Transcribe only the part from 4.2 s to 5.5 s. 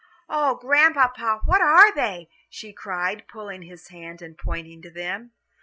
and pointing to them.